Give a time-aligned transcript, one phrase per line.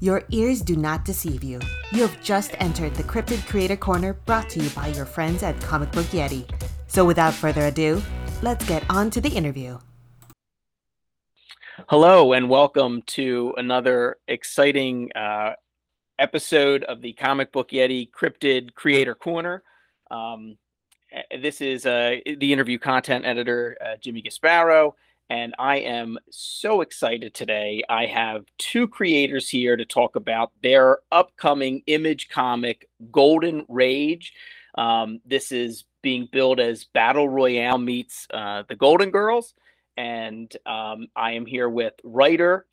[0.00, 1.58] Your ears do not deceive you.
[1.90, 5.58] You have just entered the Cryptid Creator Corner brought to you by your friends at
[5.62, 6.46] Comic Book Yeti.
[6.86, 8.02] So without further ado,
[8.42, 9.78] let's get on to the interview.
[11.88, 15.52] Hello, and welcome to another exciting uh,
[16.18, 19.62] episode of the Comic Book Yeti Cryptid Creator Corner.
[20.10, 20.58] Um,
[21.10, 24.92] eh, this is uh, the interview content editor, uh, Jimmy Gasparo,
[25.30, 27.82] and I am so excited today.
[27.88, 34.32] I have two creators here to talk about their upcoming image comic, Golden Rage.
[34.76, 39.54] Um, this is being billed as Battle Royale meets uh, the Golden Girls.
[39.96, 42.66] And um, I am here with writer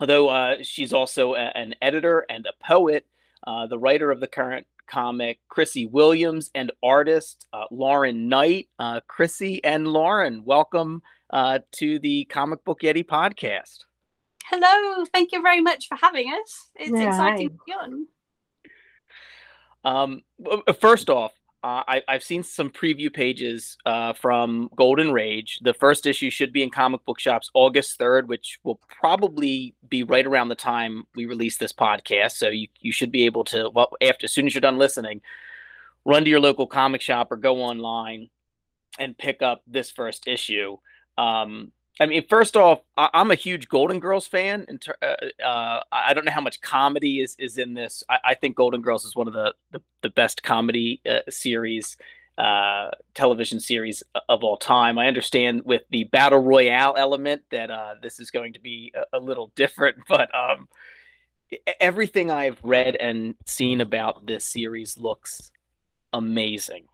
[0.00, 3.06] although uh, she's also a, an editor and a poet,
[3.46, 8.68] uh, the writer of the current comic, Chrissy Williams, and artist uh, Lauren Knight.
[8.78, 13.78] Uh, Chrissy and Lauren, welcome uh, to the Comic Book Yeti podcast.
[14.44, 16.70] Hello, thank you very much for having us.
[16.74, 18.06] It's yeah, exciting to be on.
[19.82, 20.22] Um,
[20.80, 25.60] first off, uh, I, have seen some preview pages uh, from Golden Rage.
[25.62, 30.02] The first issue should be in comic book shops August 3rd, which will probably be
[30.02, 32.32] right around the time we release this podcast.
[32.32, 35.20] So you, you should be able to, well, after as soon as you're done listening,
[36.06, 38.30] run to your local comic shop or go online
[38.98, 40.78] and pick up this first issue.
[41.20, 44.64] Um, I mean, first off, I, am a huge Golden Girls fan.
[44.68, 48.02] And uh, uh, I don't know how much comedy is is in this.
[48.08, 51.98] I, I think Golden Girls is one of the the, the best comedy uh, series,
[52.38, 54.98] uh, television series of all time.
[54.98, 59.18] I understand with the battle royale element that uh, this is going to be a,
[59.18, 60.68] a little different, but um,
[61.80, 65.50] everything I've read and seen about this series looks
[66.14, 66.86] amazing.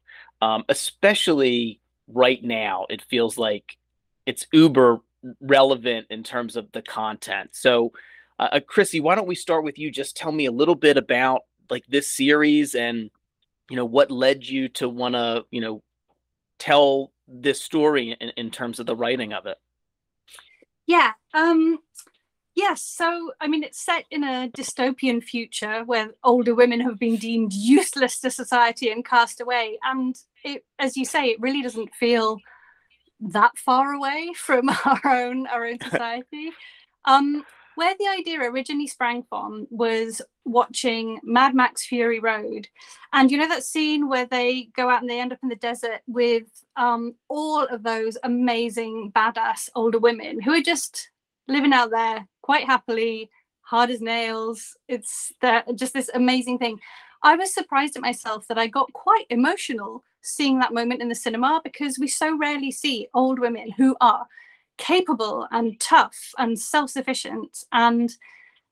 [0.42, 3.76] Um, especially right now, it feels like
[4.26, 4.98] it's uber
[5.40, 7.50] relevant in terms of the content.
[7.52, 7.92] So,
[8.38, 9.90] uh, uh, Chrissy, why don't we start with you?
[9.90, 13.10] Just tell me a little bit about like this series and
[13.70, 15.82] you know what led you to want to you know
[16.58, 19.58] tell this story in, in terms of the writing of it.
[20.86, 21.12] Yeah.
[21.34, 21.78] Um,
[22.54, 22.82] yes.
[22.82, 27.52] So, I mean, it's set in a dystopian future where older women have been deemed
[27.52, 29.78] useless to society and cast away.
[29.82, 32.38] And it, as you say, it really doesn't feel
[33.20, 36.50] that far away from our own our own society.
[37.04, 37.44] um,
[37.76, 42.66] where the idea originally sprang from was watching Mad Max Fury Road.
[43.12, 45.56] And you know that scene where they go out and they end up in the
[45.56, 46.44] desert with
[46.76, 51.10] um, all of those amazing, badass older women who are just
[51.48, 54.74] living out there quite happily, hard as nails.
[54.88, 55.32] It's
[55.74, 56.80] just this amazing thing.
[57.22, 61.14] I was surprised at myself that I got quite emotional seeing that moment in the
[61.14, 64.26] cinema because we so rarely see old women who are
[64.76, 67.64] capable and tough and self-sufficient.
[67.72, 68.12] And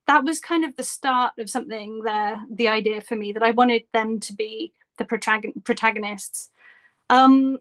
[0.07, 3.51] that was kind of the start of something there the idea for me that i
[3.53, 5.05] wanted them to be the
[5.65, 6.51] protagonists.
[7.11, 7.59] Um,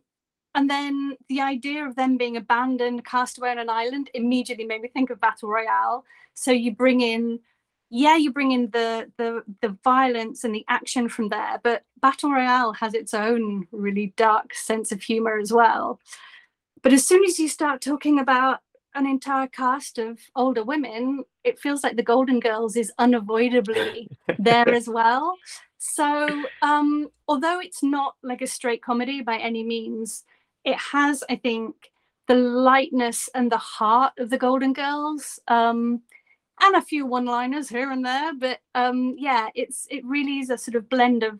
[0.55, 4.81] and then the idea of them being abandoned cast away on an island immediately made
[4.81, 6.05] me think of battle royale.
[6.35, 7.39] So you bring in
[7.95, 12.31] yeah, you bring in the the the violence and the action from there, but Battle
[12.31, 15.99] Royale has its own really dark sense of humor as well.
[16.81, 18.61] But as soon as you start talking about
[18.95, 24.69] an entire cast of older women, it feels like the Golden Girls is unavoidably there
[24.69, 25.35] as well.
[25.77, 30.23] So, um, although it's not like a straight comedy by any means,
[30.65, 31.75] it has, I think,
[32.27, 35.39] the lightness and the heart of the Golden Girls.
[35.47, 36.01] Um,
[36.63, 40.57] and a few one-liners here and there but um yeah it's it really is a
[40.57, 41.39] sort of blend of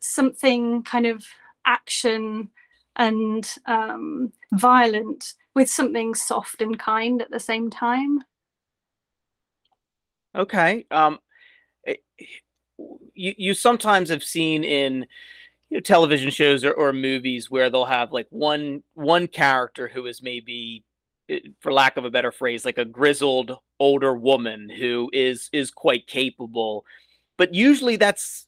[0.00, 1.24] something kind of
[1.64, 2.48] action
[2.96, 8.22] and um violent with something soft and kind at the same time.
[10.34, 11.18] Okay um
[11.86, 11.94] eh,
[13.14, 15.06] you you sometimes have seen in
[15.70, 20.06] you know, television shows or, or movies where they'll have like one one character who
[20.06, 20.84] is maybe
[21.60, 26.06] for lack of a better phrase, like a grizzled older woman who is is quite
[26.06, 26.84] capable.
[27.38, 28.46] But usually that's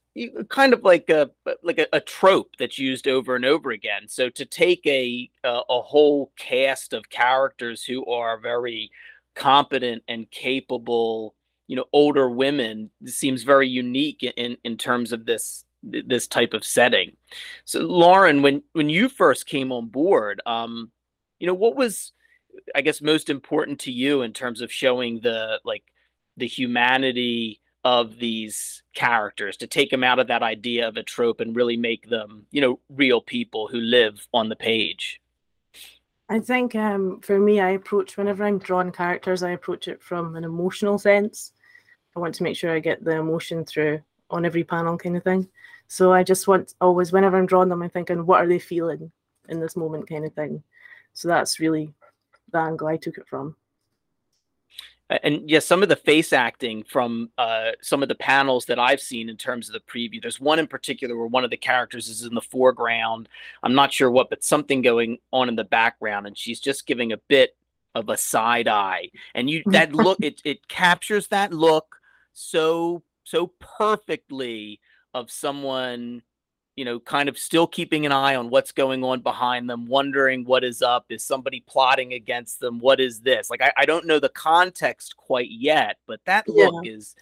[0.48, 1.30] kind of like a
[1.62, 4.08] like a, a, trope that's used over and over again.
[4.08, 8.90] So to take a, a a whole cast of characters who are very
[9.34, 11.36] competent and capable
[11.68, 16.64] you know older women seems very unique in in terms of this this type of
[16.64, 17.16] setting.
[17.64, 20.90] So Lauren, when when you first came on board, um,
[21.38, 22.12] you know what was
[22.74, 25.84] I guess most important to you in terms of showing the like
[26.36, 31.40] the humanity of these characters to take them out of that idea of a trope
[31.40, 35.20] and really make them you know real people who live on the page
[36.30, 40.36] I think um, for me, I approach whenever I'm drawing characters, I approach it from
[40.36, 41.52] an emotional sense.
[42.14, 45.24] I want to make sure I get the emotion through on every panel, kind of
[45.24, 45.48] thing.
[45.86, 49.10] So I just want always, whenever I'm drawing them, I'm thinking, what are they feeling
[49.48, 50.62] in this moment, kind of thing.
[51.14, 51.94] So that's really
[52.52, 53.56] the angle I took it from
[55.10, 59.00] and yes, some of the face acting from uh, some of the panels that I've
[59.00, 60.20] seen in terms of the preview.
[60.20, 63.28] There's one in particular where one of the characters is in the foreground.
[63.62, 67.12] I'm not sure what, but something going on in the background, and she's just giving
[67.12, 67.56] a bit
[67.94, 71.96] of a side eye, and you that look it it captures that look
[72.34, 74.78] so so perfectly
[75.14, 76.22] of someone
[76.78, 80.44] you know, kind of still keeping an eye on what's going on behind them, wondering
[80.44, 81.06] what is up.
[81.08, 82.78] Is somebody plotting against them?
[82.78, 83.50] What is this?
[83.50, 87.16] Like, I, I don't know the context quite yet, but that look is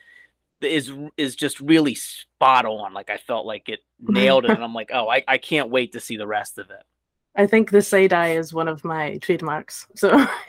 [0.60, 2.92] is is just really spot on.
[2.92, 5.94] Like I felt like it nailed it, and I'm like, oh, I, I can't wait
[5.94, 6.82] to see the rest of it.
[7.34, 9.86] I think the side eye is one of my trademarks.
[9.94, 10.10] So,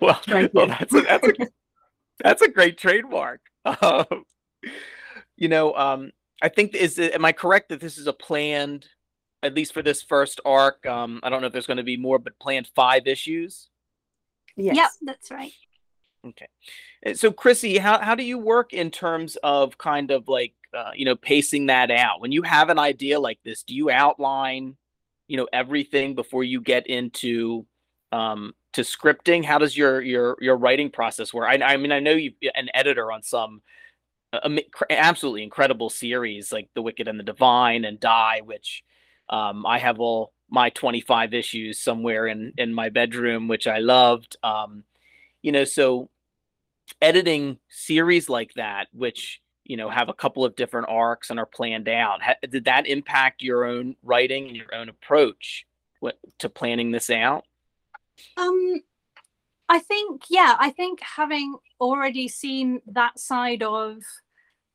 [0.00, 0.20] well,
[0.52, 1.32] well, that's a, that's a
[2.20, 3.40] that's a great trademark.
[3.64, 4.24] Um,
[5.36, 6.12] you know, um,
[6.42, 8.86] I think is am I correct that this is a planned,
[9.42, 10.84] at least for this first arc?
[10.84, 13.68] Um, I don't know if there's going to be more, but planned five issues.
[14.56, 14.76] Yes.
[14.76, 15.52] Yep, that's right.
[16.24, 16.46] Okay,
[17.14, 21.04] so Chrissy, how how do you work in terms of kind of like uh, you
[21.04, 22.20] know pacing that out?
[22.20, 24.76] When you have an idea like this, do you outline
[25.28, 27.66] you know everything before you get into
[28.12, 29.44] um, to scripting?
[29.44, 31.48] How does your your your writing process work?
[31.48, 33.62] I, I mean, I know you an editor on some
[34.90, 38.82] absolutely incredible series like The Wicked and the Divine and Die, which
[39.28, 44.36] um, I have all my 25 issues somewhere in in my bedroom, which I loved.
[44.42, 44.84] Um,
[45.42, 46.10] you know, so
[47.00, 51.46] editing series like that, which you know have a couple of different arcs and are
[51.46, 55.66] planned out, did that impact your own writing and your own approach
[56.38, 57.44] to planning this out?
[58.36, 58.80] Um,
[59.72, 64.02] I think, yeah, I think having already seen that side of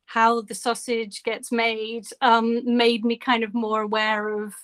[0.06, 4.54] how the sausage gets made um, made me kind of more aware of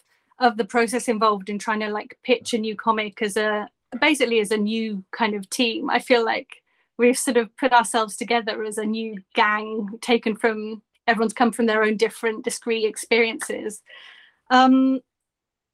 [0.41, 3.69] of the process involved in trying to like pitch a new comic as a
[4.01, 5.89] basically as a new kind of team.
[5.89, 6.63] I feel like
[6.99, 11.67] we've sort of put ourselves together as a new gang taken from everyone's come from
[11.67, 13.85] their own different discrete experiences.
[14.51, 14.99] Um,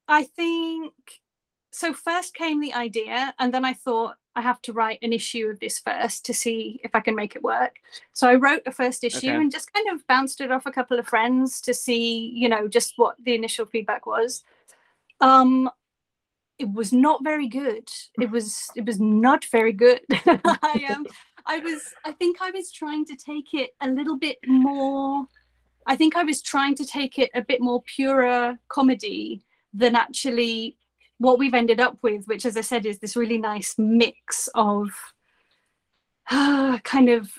[0.07, 0.93] I think
[1.71, 5.47] so first came the idea and then i thought i have to write an issue
[5.47, 7.75] of this first to see if i can make it work.
[8.13, 9.35] So i wrote a first issue okay.
[9.35, 12.67] and just kind of bounced it off a couple of friends to see you know
[12.67, 14.43] just what the initial feedback was.
[15.19, 15.69] Um
[16.59, 17.89] it was not very good.
[18.19, 20.01] It was it was not very good.
[20.11, 21.07] I am um,
[21.45, 25.25] i was i think i was trying to take it a little bit more
[25.87, 29.43] i think i was trying to take it a bit more purer comedy
[29.73, 30.77] than actually
[31.21, 34.89] what we've ended up with, which, as I said, is this really nice mix of
[36.31, 37.31] uh, kind of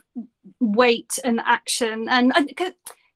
[0.60, 2.08] weight and action.
[2.08, 2.52] And, and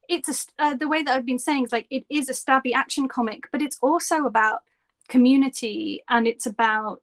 [0.08, 2.74] it's a, uh, the way that I've been saying is like it is a stabby
[2.74, 4.60] action comic, but it's also about
[5.08, 7.02] community and it's about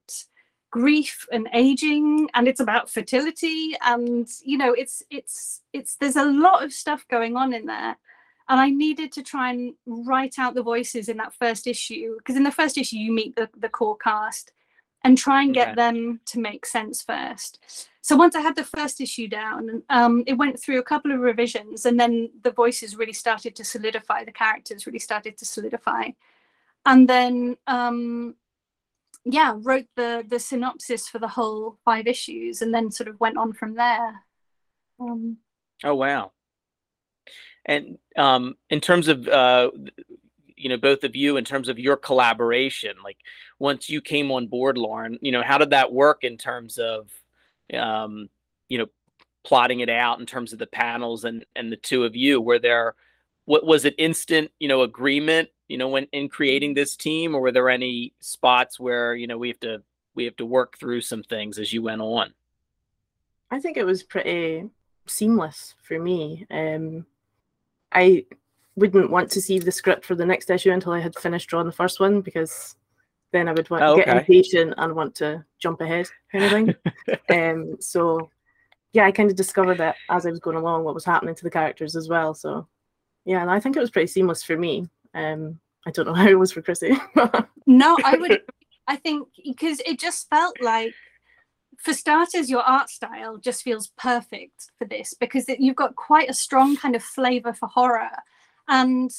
[0.72, 6.26] grief and aging and it's about fertility and you know it's it's it's there's a
[6.26, 7.96] lot of stuff going on in there
[8.50, 12.36] and I needed to try and write out the voices in that first issue because
[12.36, 14.52] in the first issue you meet the, the core cast
[15.04, 17.60] and try and get them to make sense first.
[18.02, 21.20] So once I had the first issue down, um, it went through a couple of
[21.20, 24.24] revisions, and then the voices really started to solidify.
[24.24, 26.10] The characters really started to solidify,
[26.86, 28.36] and then um,
[29.26, 33.38] yeah, wrote the the synopsis for the whole five issues, and then sort of went
[33.38, 34.26] on from there.
[35.00, 35.38] Um,
[35.86, 36.32] oh wow!
[37.66, 39.72] And um, in terms of uh,
[40.56, 43.18] you know both of you, in terms of your collaboration, like
[43.60, 47.10] once you came on board, Lauren, you know how did that work in terms of
[47.74, 48.30] um,
[48.70, 48.88] you know
[49.44, 52.42] plotting it out in terms of the panels and and the two of you?
[52.42, 52.96] Were there
[53.46, 57.42] what was it instant you know agreement you know when in creating this team, or
[57.42, 59.82] were there any spots where you know we have to
[60.16, 62.34] we have to work through some things as you went on?
[63.50, 64.70] I think it was pretty
[65.06, 66.46] seamless for me.
[66.50, 67.06] Um,
[67.94, 68.26] I
[68.76, 71.68] wouldn't want to see the script for the next issue until I had finished drawing
[71.68, 72.76] the first one because
[73.32, 74.06] then I would want oh, okay.
[74.06, 76.76] get impatient and want to jump ahead kind of thing.
[77.30, 78.30] um, so
[78.94, 81.44] yeah, I kind of discovered that as I was going along, what was happening to
[81.44, 82.34] the characters as well.
[82.34, 82.68] So
[83.26, 84.88] yeah, and I think it was pretty seamless for me.
[85.14, 86.96] Um, I don't know how it was for Chrissy.
[87.66, 88.42] no, I would.
[88.88, 90.94] I think because it just felt like,
[91.84, 96.30] for starters, your art style just feels perfect for this because it, you've got quite
[96.30, 98.10] a strong kind of flavor for horror,
[98.70, 99.12] and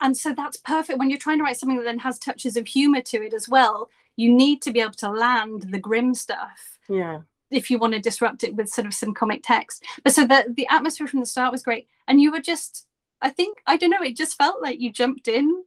[0.00, 2.66] and so that's perfect when you're trying to write something that then has touches of
[2.66, 3.88] humor to it as well.
[4.16, 6.78] You need to be able to land the grim stuff.
[6.88, 7.20] Yeah.
[7.52, 10.52] If you want to disrupt it with sort of some comic text, but so the
[10.56, 12.86] the atmosphere from the start was great, and you were just
[13.22, 14.02] I think I don't know.
[14.02, 15.62] It just felt like you jumped in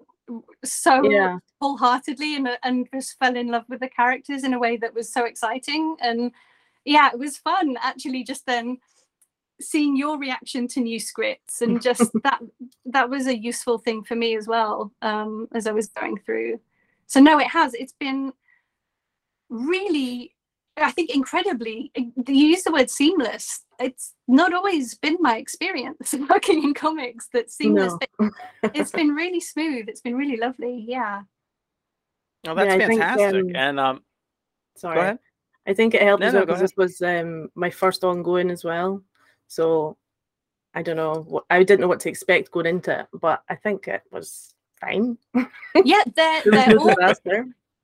[0.63, 1.37] so yeah.
[1.61, 5.11] wholeheartedly and and just fell in love with the characters in a way that was
[5.11, 5.95] so exciting.
[6.01, 6.31] And
[6.85, 8.23] yeah, it was fun actually.
[8.23, 8.77] Just then
[9.59, 12.41] seeing your reaction to new scripts and just that
[12.85, 16.59] that was a useful thing for me as well um, as I was going through.
[17.07, 17.73] So no, it has.
[17.73, 18.33] It's been
[19.49, 20.33] really
[20.77, 23.65] I think incredibly, you use the word seamless.
[23.79, 27.93] It's not always been my experience working in comics that seamless.
[28.19, 28.29] No.
[28.73, 29.89] it's been really smooth.
[29.89, 30.85] It's been really lovely.
[30.87, 31.23] Yeah.
[32.47, 33.31] Oh, that's yeah, fantastic.
[33.31, 34.03] Think, um, and um,
[34.75, 35.19] sorry, go ahead.
[35.67, 38.49] I think it helped no, as well because no, this was um my first ongoing
[38.49, 39.03] as well.
[39.47, 39.97] So
[40.73, 41.25] I don't know.
[41.27, 44.53] What, I didn't know what to expect going into it, but I think it was
[44.79, 45.17] fine.
[45.85, 46.95] Yeah, they're, they're all,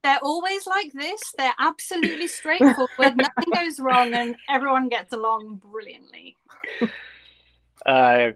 [0.03, 1.33] they're always like this.
[1.37, 2.87] They're absolutely straightforward.
[3.17, 6.35] Nothing goes wrong, and everyone gets along brilliantly.
[7.85, 8.31] Uh,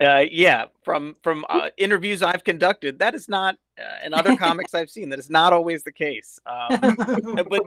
[0.00, 4.74] uh, yeah, from from uh, interviews I've conducted, that is not, uh, in other comics
[4.74, 6.38] I've seen, that is not always the case.
[6.46, 6.96] Um,
[7.50, 7.62] but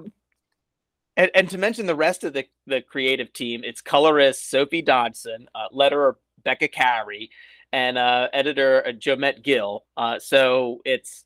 [1.18, 5.48] and, and, to mention the rest of the the creative team, it's colorist Sophie Dodgson,
[5.53, 7.30] uh, letterer Becca Carey,
[7.74, 9.84] and uh, editor uh, Jomette Gill.
[9.98, 11.25] Uh, so it's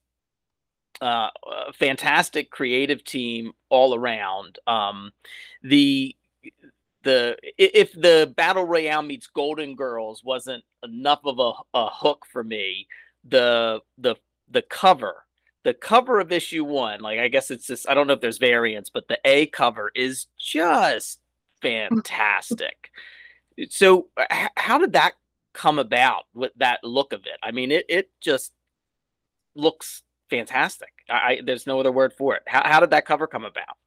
[1.02, 1.30] uh,
[1.74, 4.60] fantastic creative team all around.
[4.68, 5.12] Um,
[5.64, 6.16] the
[7.04, 12.44] the if the battle royale meets Golden Girls wasn't enough of a, a hook for
[12.44, 12.88] me,
[13.24, 14.16] the the
[14.50, 15.26] the cover
[15.66, 18.38] the cover of issue one, like I guess it's just I don't know if there's
[18.38, 21.20] variants, but the A cover is just
[21.62, 22.92] fantastic.
[23.70, 24.08] so
[24.56, 25.14] how did that
[25.54, 27.40] come about with that look of it?
[27.42, 28.54] I mean, it it just
[29.56, 30.94] looks fantastic.
[31.10, 32.44] I, I there's no other word for it.
[32.48, 33.78] How how did that cover come about?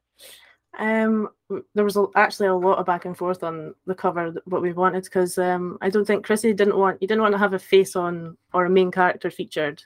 [0.78, 1.30] Um,
[1.74, 4.72] there was a, actually a lot of back and forth on the cover what we
[4.72, 7.58] wanted because um, I don't think Chrissy didn't want you didn't want to have a
[7.58, 9.82] face on or a main character featured.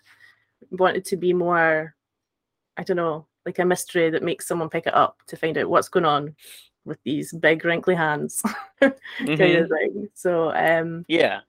[0.71, 1.95] We wanted to be more,
[2.77, 5.71] I don't know, like a mystery that makes someone pick it up to find out
[5.71, 6.35] what's going on
[6.85, 8.43] with these big wrinkly hands,
[8.83, 9.27] mm-hmm.
[9.27, 10.09] kind of thing.
[10.15, 11.41] So um, yeah,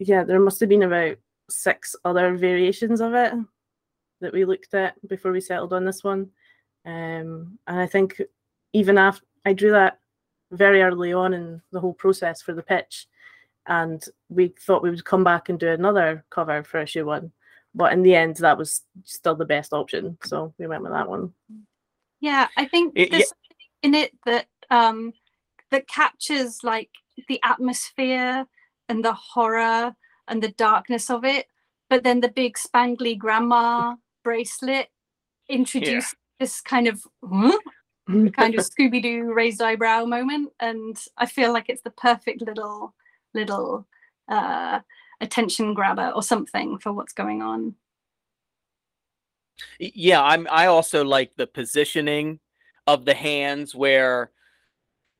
[0.00, 1.18] yeah, there must have been about
[1.50, 3.32] six other variations of it
[4.20, 6.30] that we looked at before we settled on this one.
[6.84, 8.20] Um, and I think
[8.72, 9.98] even after I drew that
[10.50, 13.06] very early on in the whole process for the pitch,
[13.66, 17.32] and we thought we would come back and do another cover for issue one.
[17.74, 20.16] But in the end, that was still the best option.
[20.24, 21.32] So we went with that one.
[22.20, 23.88] Yeah, I think it, there's yeah.
[23.88, 25.12] in it that um,
[25.70, 26.90] that captures like
[27.28, 28.46] the atmosphere
[28.88, 29.94] and the horror
[30.26, 31.46] and the darkness of it.
[31.90, 33.94] But then the big spangly grandma
[34.28, 34.88] bracelet
[35.48, 36.44] introduced yeah.
[36.44, 41.80] this kind of kind of Scooby Doo raised eyebrow moment, and I feel like it's
[41.80, 42.94] the perfect little
[43.32, 43.86] little
[44.28, 44.80] uh,
[45.22, 47.74] attention grabber or something for what's going on.
[49.78, 50.46] Yeah, I'm.
[50.50, 52.38] I also like the positioning
[52.86, 54.30] of the hands where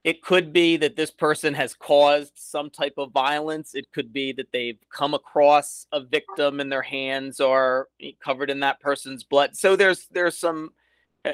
[0.08, 3.74] it could be that this person has caused some type of violence.
[3.74, 7.88] It could be that they've come across a victim and their hands are
[8.18, 9.54] covered in that person's blood.
[9.54, 10.70] So there's there's some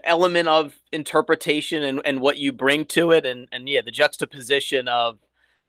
[0.02, 4.88] element of interpretation and, and what you bring to it and and yeah the juxtaposition
[4.88, 5.18] of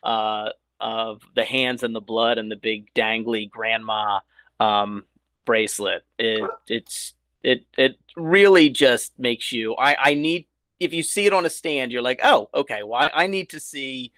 [0.02, 4.20] uh of the hands and the blood and the big dangly grandma
[4.60, 5.04] um
[5.46, 10.48] bracelet it it's it it really just makes you i i need
[10.80, 13.50] if you see it on a stand, you're like, oh, okay, well, I, I need
[13.52, 14.12] to see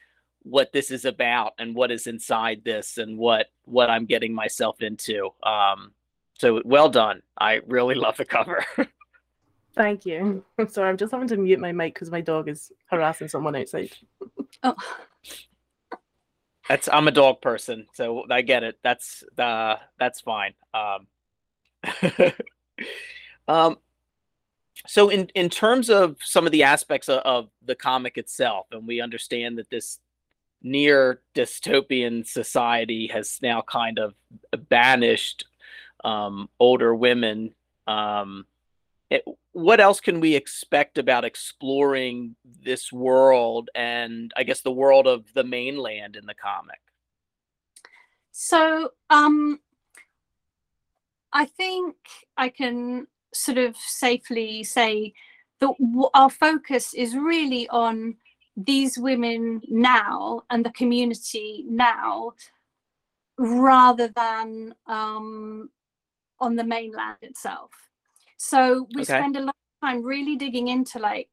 [0.43, 4.81] what this is about and what is inside this and what what I'm getting myself
[4.81, 5.29] into.
[5.43, 5.91] Um,
[6.39, 7.21] so well done.
[7.37, 8.65] I really love the cover.
[9.75, 10.43] Thank you.
[10.57, 13.55] I'm sorry, I'm just having to mute my mic because my dog is harassing someone
[13.55, 13.91] outside.
[14.63, 14.75] oh.
[16.67, 18.77] That's I'm a dog person, so I get it.
[18.83, 20.53] That's uh that's fine.
[20.73, 21.07] Um,
[23.47, 23.77] um
[24.87, 28.87] so in in terms of some of the aspects of, of, the comic itself and
[28.87, 29.99] we understand that this
[30.61, 34.13] near dystopian society has now kind of
[34.69, 35.45] banished
[36.03, 37.53] um, older women
[37.87, 38.45] um,
[39.09, 45.07] it, what else can we expect about exploring this world and I guess the world
[45.07, 46.79] of the mainland in the comic?
[48.31, 49.59] So, um,
[51.33, 51.95] I think
[52.37, 55.13] I can sort of safely say
[55.59, 55.73] that
[56.13, 58.15] our focus is really on
[58.55, 62.33] these women now and the community now
[63.37, 65.69] rather than um,
[66.39, 67.71] on the mainland itself.
[68.37, 69.13] So we Okay.
[69.19, 71.29] spend a lot of time really digging into like,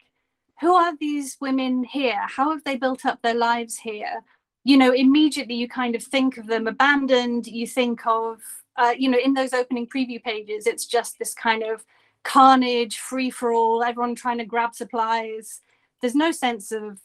[0.61, 2.21] who are these women here?
[2.27, 4.23] How have they built up their lives here?
[4.65, 7.47] You know, immediately you kind of think of them abandoned.
[7.47, 8.41] You think of,
[8.77, 11.85] uh, you know, in those opening preview pages, it's just this kind of
[12.25, 15.61] carnage, free for all, everyone trying to grab supplies.
[16.01, 16.99] There's no sense of,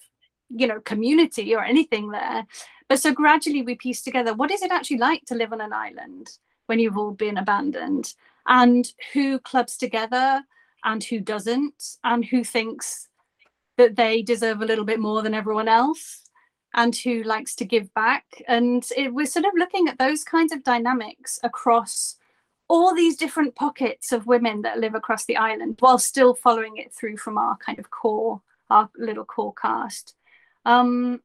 [0.49, 2.45] you know, community or anything there.
[2.87, 5.73] But so gradually we piece together what is it actually like to live on an
[5.73, 6.31] island
[6.65, 8.13] when you've all been abandoned
[8.47, 10.41] and who clubs together
[10.83, 13.07] and who doesn't and who thinks
[13.77, 16.28] that they deserve a little bit more than everyone else
[16.73, 18.25] and who likes to give back.
[18.47, 22.15] And it, we're sort of looking at those kinds of dynamics across
[22.67, 26.93] all these different pockets of women that live across the island while still following it
[26.93, 30.13] through from our kind of core our little core cast
[30.65, 31.19] um,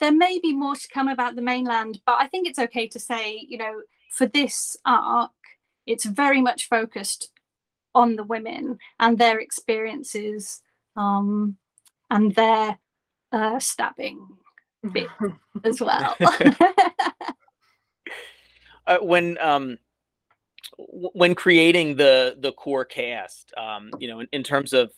[0.00, 2.98] there may be more to come about the mainland, but I think it's okay to
[2.98, 5.30] say, you know, for this arc,
[5.86, 7.30] it's very much focused
[7.94, 10.60] on the women and their experiences
[10.96, 11.56] um,
[12.10, 12.78] and their
[13.34, 14.26] uh, stabbing
[14.92, 15.08] bit
[15.64, 16.16] as well.
[18.86, 19.78] uh, when um
[20.78, 24.92] w- when creating the the core cast um you know in, in terms of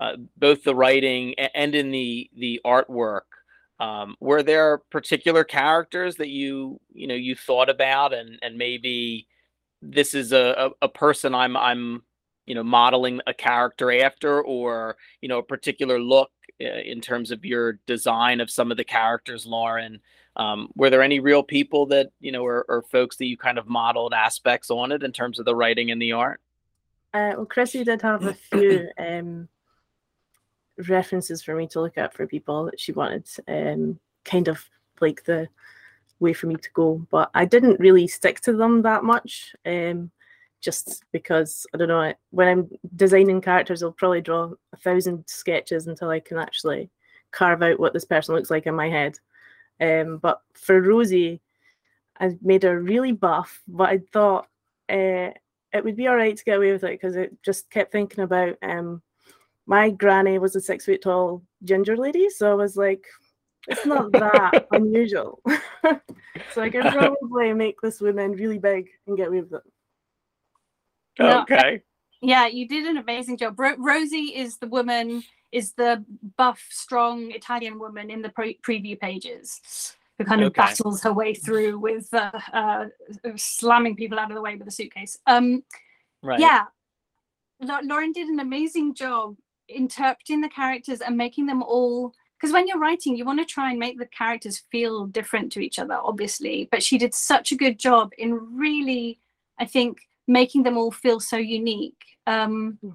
[0.00, 3.22] uh, both the writing and in the the artwork
[3.80, 9.26] um were there particular characters that you you know you thought about and and maybe
[9.82, 12.02] this is a a, a person i'm i'm
[12.48, 17.30] you know modeling a character after or you know a particular look uh, in terms
[17.30, 20.00] of your design of some of the characters lauren
[20.36, 23.58] um, were there any real people that you know or, or folks that you kind
[23.58, 26.40] of modeled aspects on it in terms of the writing and the art
[27.14, 29.48] Uh, well, Chrissy did have a few um,
[30.86, 34.68] references for me to look at for people that she wanted, um, kind of
[35.00, 35.48] like the
[36.20, 37.06] way for me to go.
[37.10, 40.10] But I didn't really stick to them that much, um,
[40.60, 42.12] just because I don't know.
[42.30, 46.90] When I'm designing characters, I'll probably draw a thousand sketches until I can actually
[47.30, 49.18] carve out what this person looks like in my head.
[49.80, 51.40] Um, but for Rosie,
[52.20, 54.46] I made her really buff, but I thought.
[54.88, 55.30] Uh,
[55.72, 58.24] it would be all right to get away with it because it just kept thinking
[58.24, 59.02] about um
[59.66, 63.04] my granny was a six foot tall ginger lady so i was like
[63.66, 65.40] it's not that unusual
[66.52, 69.62] so i could probably make this woman really big and get away with it
[71.24, 71.82] No, okay
[72.20, 73.60] yeah, you did an amazing job.
[73.60, 76.04] Ro- Rosie is the woman, is the
[76.36, 80.62] buff, strong Italian woman in the pre- preview pages who kind of Okay.
[80.62, 82.86] battles her way through with uh, uh,
[83.36, 85.16] slamming people out of the way with a suitcase.
[85.28, 85.62] Um,
[86.24, 86.64] right yeah
[87.60, 89.36] La- lauren did an amazing job
[89.68, 93.70] interpreting the characters and making them all because when you're writing you want to try
[93.70, 97.56] and make the characters feel different to each other obviously but she did such a
[97.56, 99.20] good job in really
[99.60, 102.94] i think making them all feel so unique um Mm.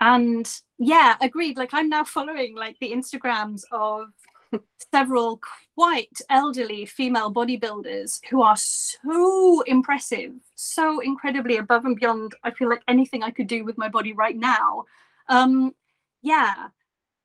[0.00, 4.08] and yeah agreed like i'm now following like the instagrams of
[4.92, 5.40] several
[5.74, 12.34] quite elderly female bodybuilders who are so impressive, so incredibly above and beyond.
[12.44, 14.84] I feel like anything I could do with my body right now.
[15.30, 15.74] Um,
[16.22, 16.68] yeah,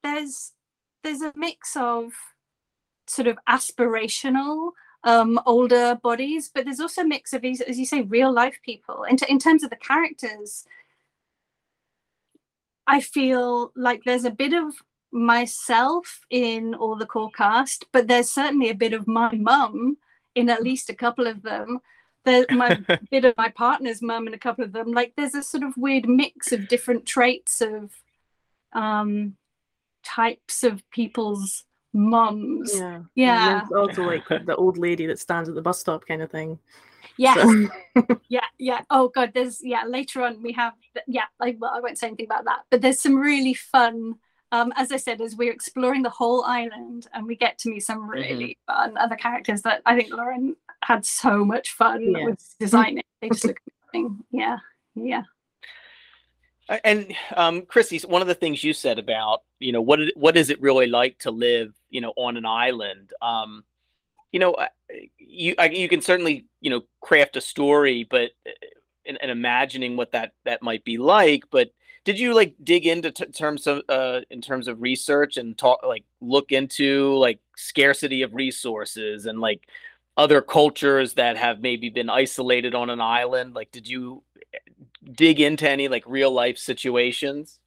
[0.04, 0.54] there's
[1.04, 2.14] there's a mix of
[3.08, 4.72] sort of aspirational
[5.08, 8.60] um, older bodies, but there's also a mix of, as as you say, real life
[8.62, 9.04] people.
[9.06, 10.66] In, in terms of the characters,
[12.86, 14.74] I feel like there's a bit of
[15.14, 19.98] myself in all the core cast, but there's certainly a bit of my mum
[20.36, 21.80] in at least a couple of them.
[22.26, 22.78] There's my
[23.10, 24.92] bit of my partner's mum in a couple of them.
[24.92, 27.94] Like there's a sort of weird mix of different traits of
[28.74, 29.38] um
[30.04, 31.64] types of people's
[31.98, 32.72] mums.
[32.76, 33.62] yeah Yeah.
[33.76, 36.60] also like the old lady that stands at the bus stop kind of thing
[37.18, 37.36] Yes.
[37.42, 40.74] So- yeah yeah oh god there's yeah later on we have
[41.08, 44.16] yeah I, well, I won't say anything about that but there's some really fun
[44.52, 47.84] um as i said as we're exploring the whole island and we get to meet
[47.84, 52.26] some really fun other characters that i think lauren had so much fun Yeah.
[52.26, 53.58] with designing they just look
[53.94, 54.58] amazing yeah
[54.96, 55.24] yeah
[56.84, 60.50] and um chrissy one of the things you said about you know what what is
[60.50, 63.64] it really like to live you know on an island um
[64.32, 64.56] you know
[65.18, 68.52] you I, you can certainly you know craft a story but uh,
[69.08, 71.44] and, and imagining what that that might be like.
[71.50, 71.72] But
[72.04, 75.80] did you like dig into t- terms of uh in terms of research and talk
[75.84, 79.68] like look into like scarcity of resources and like
[80.18, 83.54] other cultures that have maybe been isolated on an island?
[83.54, 84.24] Like, did you
[85.14, 87.60] dig into any like real life situations?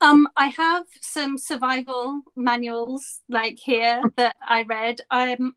[0.00, 5.00] Um, I have some survival manuals like here that I read.
[5.10, 5.54] I'm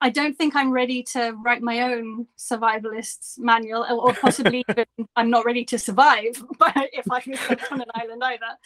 [0.00, 4.84] I don't think I'm ready to write my own survivalist's manual, or possibly even
[5.14, 6.42] I'm not ready to survive.
[6.58, 8.58] But if I was stuck on an island either,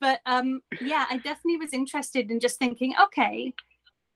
[0.00, 3.54] but um, yeah, I definitely was interested in just thinking, okay,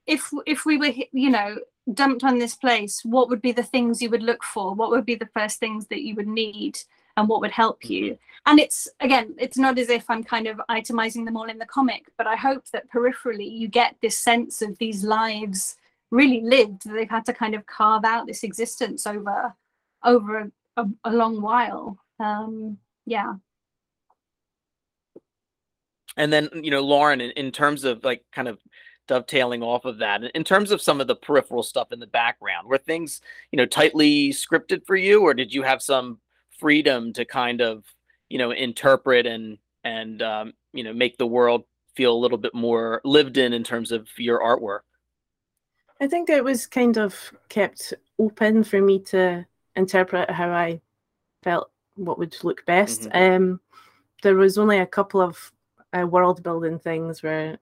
[0.07, 1.57] if if we were you know
[1.95, 4.75] dumped on this place, what would be the things you would look for?
[4.75, 6.79] What would be the first things that you would need?
[7.17, 8.13] And what would help you.
[8.13, 8.51] Mm-hmm.
[8.51, 11.67] and it's again it's not as if i'm kind of itemizing them all in the
[11.67, 15.77] comic but i hope that peripherally you get this sense of these lives
[16.11, 19.55] really lived that they've had to kind of carve out this existence over
[20.05, 20.51] over a,
[20.83, 21.99] a, a long while.
[22.21, 23.35] Um yeah.
[26.17, 28.59] And then you know lauren in, in terms of like kind of
[29.09, 32.67] dovetailing off of that in terms of some of the peripheral stuff in the background
[32.67, 33.21] were things
[33.53, 36.19] you know tightly scripted for you or did you have some
[36.59, 37.85] freedom to kind of
[38.29, 41.65] you know interpret and and um, you know make the world
[41.95, 44.81] feel a little bit more lived in in terms of your artwork
[46.01, 50.81] I think it was kind of kept open for me to interpret how I
[51.43, 53.03] felt what would look best.
[53.03, 53.35] Mm-hmm.
[53.35, 53.61] Um,
[54.23, 55.53] there was only a couple of
[55.97, 57.59] uh, world building things where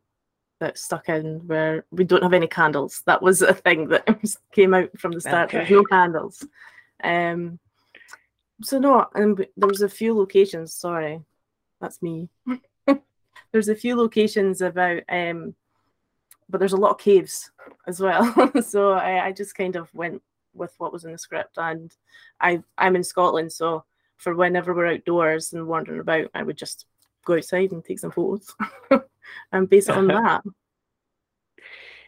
[0.61, 3.03] that stuck in where we don't have any candles.
[3.07, 4.09] That was a thing that
[4.53, 5.51] came out from the start.
[5.51, 5.59] Okay.
[5.59, 6.47] There's no candles.
[7.03, 7.59] Um,
[8.63, 10.75] so no, and there was a few locations.
[10.75, 11.21] Sorry,
[11.81, 12.29] that's me.
[13.53, 15.55] there's a few locations about um
[16.49, 17.51] but there's a lot of caves
[17.87, 18.53] as well.
[18.63, 21.93] so I, I just kind of went with what was in the script, and
[22.41, 23.85] I I'm in Scotland, so
[24.17, 26.87] for whenever we're outdoors and wandering about, I would just
[27.25, 28.55] go outside and take some photos
[29.53, 30.43] and base it on that.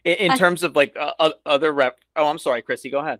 [0.05, 3.19] In, in terms of like uh, other rep, oh, I'm sorry, Chrissy, go ahead.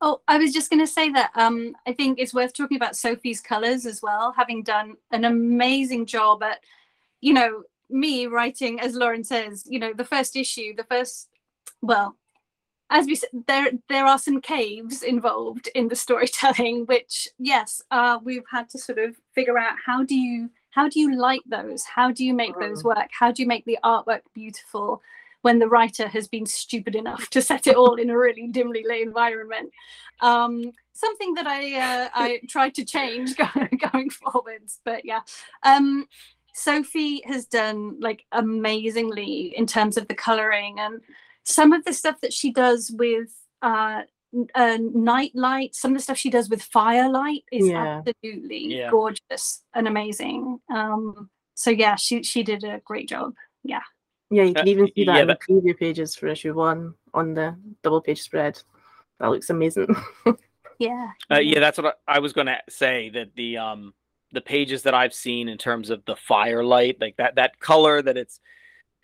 [0.00, 2.96] Oh, I was just going to say that um, I think it's worth talking about
[2.96, 6.60] Sophie's colors as well, having done an amazing job at,
[7.20, 11.28] you know, me writing, as Lauren says, you know, the first issue, the first,
[11.82, 12.16] well,
[12.90, 18.18] as we said, there there are some caves involved in the storytelling, which yes, uh,
[18.22, 21.84] we've had to sort of figure out how do you how do you light those?
[21.84, 22.96] How do you make those mm.
[22.96, 23.08] work?
[23.10, 25.02] How do you make the artwork beautiful
[25.42, 28.84] when the writer has been stupid enough to set it all in a really dimly
[28.86, 29.70] lit environment?
[30.20, 35.20] Um, something that I uh, I tried to change going, going forwards, but yeah.
[35.62, 36.06] Um,
[36.54, 41.00] Sophie has done like amazingly in terms of the coloring and
[41.44, 44.02] some of the stuff that she does with uh,
[44.54, 48.02] uh night light some of the stuff she does with firelight is yeah.
[48.06, 48.90] absolutely yeah.
[48.90, 53.32] gorgeous and amazing um so yeah she she did a great job
[53.64, 53.80] yeah
[54.30, 56.94] yeah you can uh, even see that yeah, in the preview pages for issue one
[57.14, 58.60] on the double page spread
[59.20, 59.88] that looks amazing
[60.78, 63.94] yeah uh, yeah that's what I, I was going to say that the um
[64.32, 68.16] the pages that I've seen in terms of the firelight, like that that color that
[68.16, 68.40] it's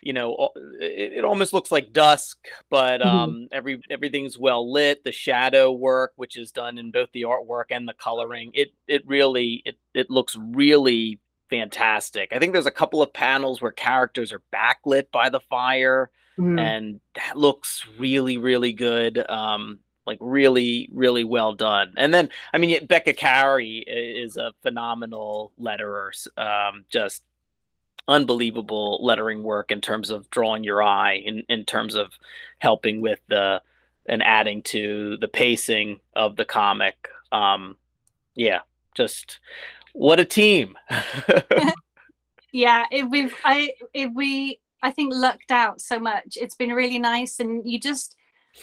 [0.01, 2.37] you know it, it almost looks like dusk
[2.69, 3.09] but mm-hmm.
[3.09, 3.43] um mm-hmm.
[3.51, 7.87] every everything's well lit the shadow work which is done in both the artwork and
[7.87, 11.19] the coloring it it really it it looks really
[11.59, 12.29] fantastic.
[12.31, 16.59] I think there's a couple of panels where characters are backlit by the fire mm-hmm.
[16.59, 21.93] and that looks really really good um like really really well done.
[21.97, 27.23] And then i mean becca carey is a phenomenal letterer um, just
[28.07, 32.11] unbelievable lettering work in terms of drawing your eye in, in terms of
[32.59, 33.61] helping with the
[34.07, 37.07] and adding to the pacing of the comic.
[37.31, 37.77] Um
[38.35, 38.59] yeah
[38.95, 39.39] just
[39.95, 40.77] what a team.
[42.55, 46.99] Yeah if we've i if we i think lucked out so much it's been really
[46.99, 48.15] nice and you just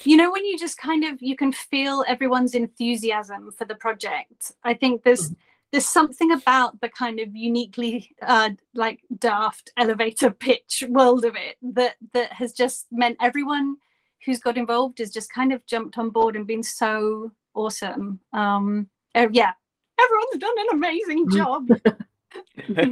[0.04, 4.52] you know when you just kind of you can feel everyone's enthusiasm for the project.
[4.64, 5.34] I think there's
[5.70, 11.56] there's something about the kind of uniquely uh, like daft elevator pitch world of it
[11.60, 13.76] that that has just meant everyone
[14.24, 18.20] who's got involved has just kind of jumped on board and been so awesome.
[18.32, 19.52] Um uh, yeah
[20.00, 21.36] everyone's done an amazing mm.
[21.36, 21.68] job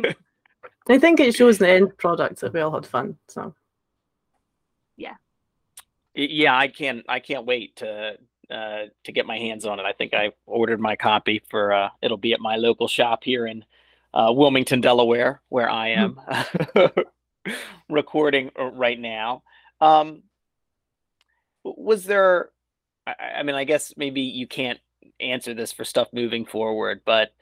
[0.88, 3.54] i think it shows the end product that we all had fun so
[4.96, 5.14] yeah
[6.14, 8.16] yeah, I can't I can't wait to
[8.50, 9.84] uh, to get my hands on it.
[9.84, 13.46] I think I ordered my copy for uh, it'll be at my local shop here
[13.46, 13.64] in
[14.12, 16.18] uh, Wilmington, Delaware, where I hmm.
[16.74, 16.90] am
[17.88, 19.42] recording uh, right now.
[19.80, 20.24] Um,
[21.62, 22.50] was there?
[23.06, 24.80] I, I, mean, I guess maybe you can't
[25.20, 27.32] answer this for stuff moving forward, but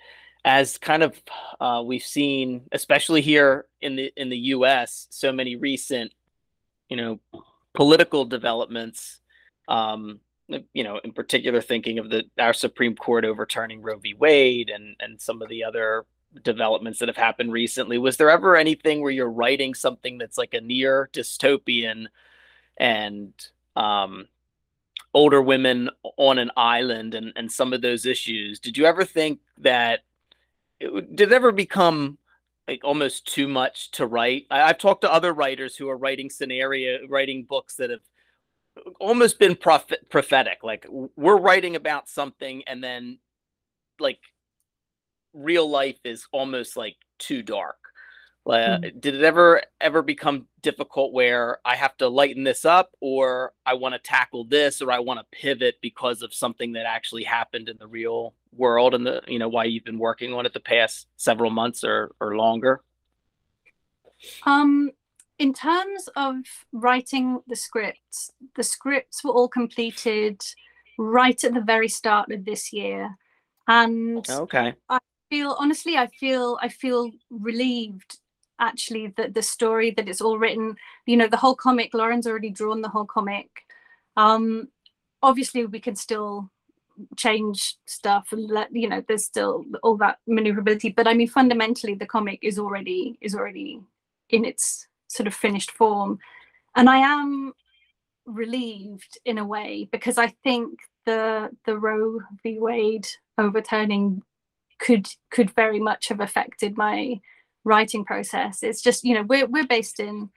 [0.45, 1.21] as kind of
[1.61, 6.13] uh, we've seen, especially here in the in the U.S., so many recent,
[6.89, 7.21] you know,
[7.75, 9.21] political developments.
[9.69, 10.21] Um,
[10.73, 14.15] you know, in particular, thinking of the our Supreme Court overturning Roe v.
[14.15, 16.07] Wade and and some of the other
[16.43, 17.99] developments that have happened recently.
[17.99, 22.07] Was there ever anything where you're writing something that's like a near dystopian
[22.77, 23.33] and
[23.77, 24.29] um,
[25.19, 28.61] older women on an island and, and some of those issues?
[28.61, 30.05] Did you ever think that
[30.79, 32.19] it, did it ever become
[32.69, 34.47] like almost too much to write?
[34.49, 38.07] I, I've talked to other writers who are writing scenario, writing books that have
[39.01, 40.59] almost been prophet, prophetic.
[40.63, 43.19] Like we're writing about something and then
[43.99, 44.21] like
[45.35, 47.88] real life is almost like too dark.
[48.49, 49.01] Uh, mm.
[49.01, 53.75] Did it ever ever become difficult where I have to lighten this up, or I
[53.75, 57.69] want to tackle this, or I want to pivot because of something that actually happened
[57.69, 60.61] in the real world, and the you know why you've been working on it the
[60.61, 62.83] past several months or or longer?
[64.45, 64.93] Um,
[65.39, 66.37] in terms of
[66.73, 70.41] writing the scripts, the scripts were all completed
[70.97, 73.15] right at the very start of this year,
[73.69, 74.99] and okay, I
[75.31, 78.19] feel honestly i feel i feel relieved
[78.61, 80.77] actually that the story that it's all written.
[81.07, 83.49] You know the whole comic lauren's already drawn the whole comic.
[84.17, 84.69] Um
[85.23, 86.51] obviously we can still
[87.17, 91.95] change stuff and let you know there's still all that maneuverability but i mean fundamentally
[91.95, 93.81] the comic is already is already
[94.31, 96.19] in its sort of finished form.
[96.77, 97.53] And i am
[98.27, 102.59] relieved in a way because i think the the roe v.
[102.59, 104.23] Wade overturning
[104.79, 107.21] could could very much have affected my
[107.69, 108.63] writing process.
[108.63, 110.31] It's just you know we're we're based in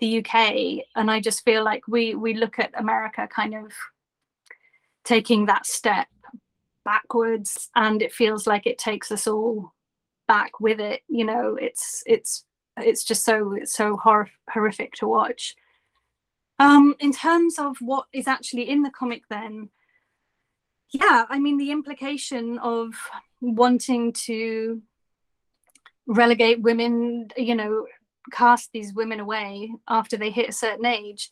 [0.00, 3.72] the UK, and I just feel like we we look at America kind of
[5.04, 6.08] taking that step
[6.84, 9.72] backwards, and it feels like it takes us all
[10.28, 11.02] back with it.
[11.08, 12.44] You know, it's it's
[12.76, 15.54] it's just so it's so hor- horrific to watch.
[16.58, 19.70] Um, in terms of what is actually in the comic, then,
[20.92, 22.94] yeah, I mean the implication of
[23.40, 24.80] wanting to
[26.06, 27.86] relegate women, you know,
[28.32, 31.30] cast these women away after they hit a certain age,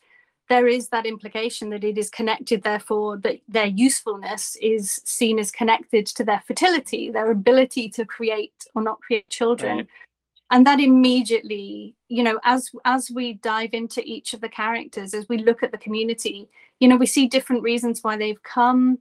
[0.49, 5.51] there is that implication that it is connected, therefore, that their usefulness is seen as
[5.51, 9.77] connected to their fertility, their ability to create or not create children.
[9.77, 9.87] Right.
[10.51, 15.27] And that immediately, you know, as as we dive into each of the characters, as
[15.27, 16.47] we look at the community,
[16.79, 18.99] you know, we see different reasons why they've come,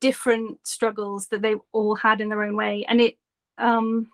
[0.00, 3.16] different struggles that they all had in their own way and it
[3.58, 4.08] um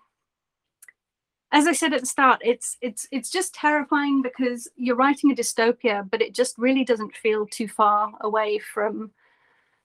[1.51, 5.35] as i said at the start it's it's it's just terrifying because you're writing a
[5.35, 9.11] dystopia but it just really doesn't feel too far away from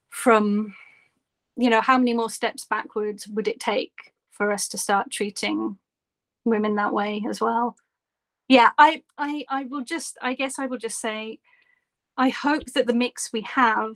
[0.09, 0.73] from
[1.55, 5.77] you know how many more steps backwards would it take for us to start treating
[6.45, 7.75] women that way as well?
[8.47, 11.39] Yeah i i i will just i guess i will just say
[12.17, 13.95] i hope that the mix we have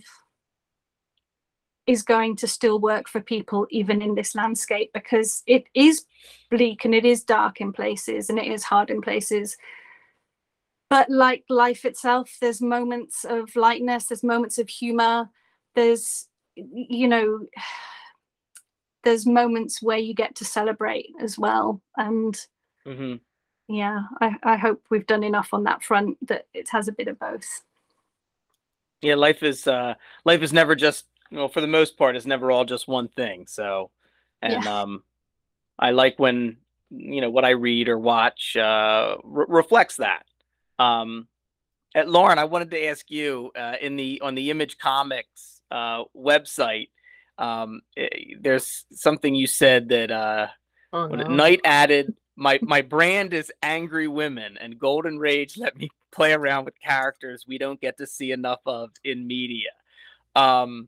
[1.88, 6.06] is going to still work for people even in this landscape because it is
[6.52, 9.58] bleak and it is dark in places and it is hard in places.
[10.90, 15.30] But like life itself there's moments of lightness there's moments of humor
[15.76, 17.48] there's you know
[19.04, 21.82] there's moments where you get to celebrate as well.
[21.96, 22.38] And
[22.86, 23.16] mm-hmm.
[23.74, 27.08] yeah I, I hope we've done enough on that front that it has a bit
[27.08, 27.64] of both.
[29.02, 29.94] Yeah life is uh
[30.26, 33.48] life is never just well, for the most part, it's never all just one thing.
[33.48, 33.92] So,
[34.42, 34.82] and yeah.
[34.82, 35.04] um,
[35.78, 36.58] I like when
[36.90, 40.24] you know what I read or watch uh, re- reflects that.
[40.80, 41.28] Um,
[41.96, 46.04] at Lauren, I wanted to ask you uh, in the on the Image Comics uh,
[46.16, 46.90] website.
[47.38, 50.48] Um, it, eh, there's something you said that uh,
[50.94, 51.28] oh, no.
[51.28, 52.14] Knight added.
[52.36, 57.46] My my brand is angry women, and Golden Rage let me play around with characters
[57.48, 59.70] we don't get to see enough of in media.
[60.36, 60.88] Um,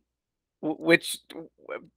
[0.62, 1.18] which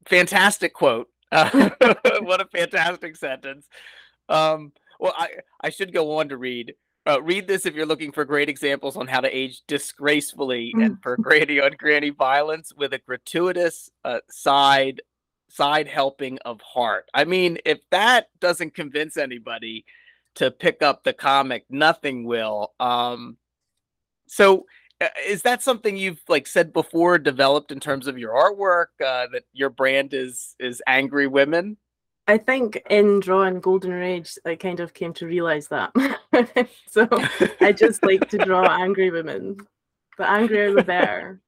[0.07, 1.09] fantastic quote.
[1.31, 1.70] Uh,
[2.20, 3.66] what a fantastic sentence.
[4.29, 5.29] Um, well, I,
[5.61, 6.75] I should go on to read.
[7.05, 11.03] Uh, read this if you're looking for great examples on how to age disgracefully and
[11.03, 15.03] for granny on granny violence with a gratuitous uh, side
[15.48, 17.07] side helping of heart.
[17.12, 19.85] I mean, if that doesn't convince anybody
[20.37, 22.72] to pick up the comic, nothing will.
[22.81, 23.37] Um,
[24.29, 24.66] so
[25.27, 29.45] is that something you've like said before developed in terms of your artwork uh, that
[29.53, 31.77] your brand is is angry women
[32.29, 35.91] i think in drawing golden rage i kind of came to realize that
[36.88, 37.09] so
[37.61, 39.57] i just like to draw angry women
[40.19, 41.41] the angrier the better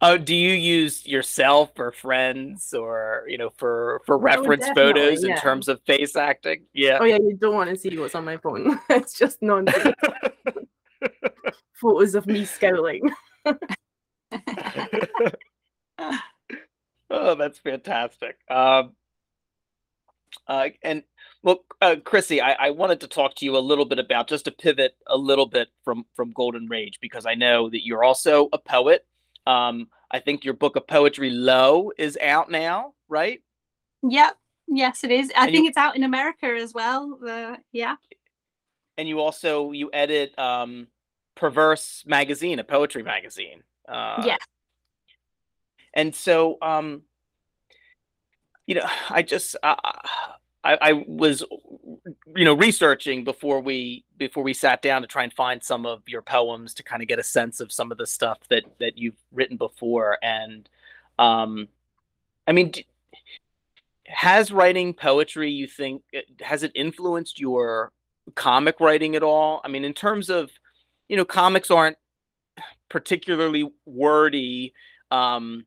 [0.00, 5.24] Oh, do you use yourself or friends or you know for for reference Oh, photos
[5.24, 6.64] in terms of face acting?
[6.72, 6.98] Yeah.
[7.00, 8.80] Oh yeah, you don't want to see what's on my phone.
[8.90, 9.94] it's just nonsense.
[11.80, 13.10] Photos of me scowling.
[17.10, 18.36] oh, that's fantastic.
[18.50, 18.92] Um,
[20.46, 21.02] uh, and
[21.42, 24.44] well, uh, Chrissy, I, I wanted to talk to you a little bit about just
[24.46, 28.48] to pivot a little bit from from Golden Rage because I know that you're also
[28.52, 29.06] a poet.
[29.46, 33.40] Um, I think your book of poetry, Low, is out now, right?
[34.02, 34.36] Yep.
[34.68, 35.32] Yes, it is.
[35.34, 37.18] I And think you- it's out in America as well.
[37.20, 37.96] The yeah.
[38.98, 40.88] And you also you edit um,
[41.36, 43.62] Perverse magazine, a poetry magazine.
[43.88, 44.36] Uh, Yeah.
[45.94, 47.02] and so um
[48.66, 49.74] you know i just uh,
[50.62, 51.42] I, I was
[52.36, 56.02] you know researching before we before we sat down to try and find some of
[56.06, 58.98] your poems to kind of get a sense of some of the stuff that that
[58.98, 60.68] you've written before and
[61.18, 61.68] um
[62.46, 62.86] i mean d-
[64.04, 66.02] has writing poetry you think
[66.40, 67.92] has it influenced your
[68.34, 70.50] comic writing at all i mean in terms of
[71.08, 71.96] you know comics aren't
[72.88, 74.72] particularly wordy
[75.10, 75.64] um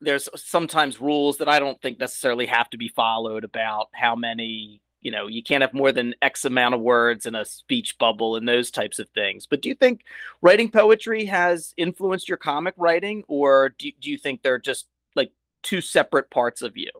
[0.00, 4.80] there's sometimes rules that I don't think necessarily have to be followed about how many,
[5.00, 8.36] you know, you can't have more than X amount of words in a speech bubble
[8.36, 9.46] and those types of things.
[9.46, 10.02] But do you think
[10.40, 15.32] writing poetry has influenced your comic writing, or do, do you think they're just like
[15.62, 16.90] two separate parts of you?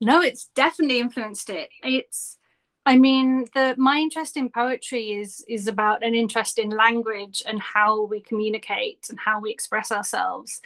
[0.00, 1.70] No, it's definitely influenced it.
[1.82, 2.38] It's
[2.84, 7.60] I mean, the my interest in poetry is is about an interest in language and
[7.60, 10.60] how we communicate and how we express ourselves.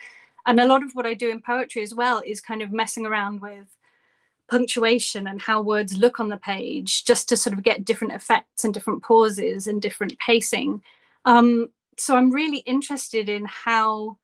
[0.47, 3.05] And a lot of what I do in poetry as well is kind of messing
[3.05, 3.67] around with
[4.49, 8.65] punctuation and how words look on the page just to sort of get different effects
[8.65, 10.83] and different pauses and different pacing.
[11.25, 14.19] Um, so I'm really interested in how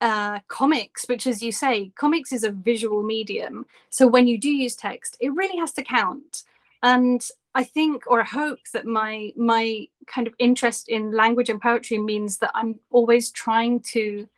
[0.00, 3.66] uh, comics, which, as you say, comics is a visual medium.
[3.88, 6.42] So when you do use text, it really has to count.
[6.82, 11.60] And I think or I hope that my my kind of interest in language and
[11.60, 14.28] poetry means that I'm always trying to,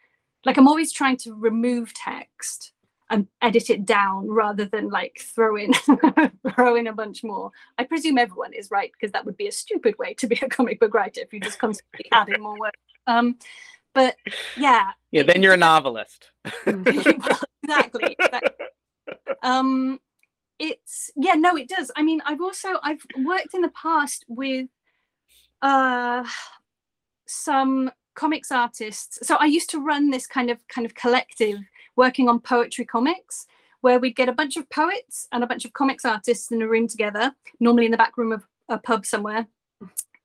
[0.45, 2.73] like, I'm always trying to remove text
[3.11, 5.73] and edit it down rather than like throw in
[6.55, 7.51] throw in a bunch more.
[7.79, 10.49] I presume everyone is right because that would be a stupid way to be a
[10.49, 12.77] comic book writer if you just constantly adding more words.
[13.07, 13.37] Um,
[13.95, 14.17] but
[14.57, 16.31] yeah, Yeah, then you're a novelist.
[16.67, 18.17] well, exactly.
[18.19, 18.51] exactly.
[19.43, 19.99] Um,
[20.63, 21.91] it's yeah, no, it does.
[21.97, 24.69] I mean, I've also I've worked in the past with
[25.61, 26.25] uh
[27.27, 29.27] some comics artists.
[29.27, 31.59] So I used to run this kind of kind of collective
[31.97, 33.47] working on poetry comics
[33.81, 36.69] where we'd get a bunch of poets and a bunch of comics artists in a
[36.69, 39.49] room together, normally in the back room of a pub somewhere.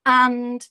[0.05, 0.65] And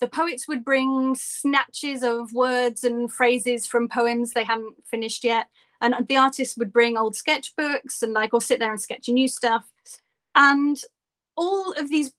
[0.00, 5.48] the poets would bring snatches of words and phrases from poems they hadn't finished yet
[5.82, 9.28] and the artists would bring old sketchbooks and like or sit there and sketch new
[9.28, 9.64] stuff.
[10.34, 10.80] And
[11.36, 12.12] all of these